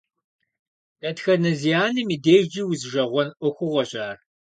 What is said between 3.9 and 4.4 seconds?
ар.